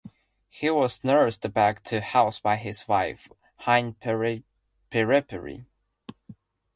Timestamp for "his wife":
2.55-3.29